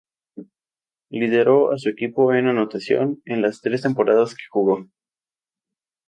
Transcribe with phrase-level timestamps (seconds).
[1.11, 4.87] Lideró a su equipo en anotación en las tres temporadas que jugó.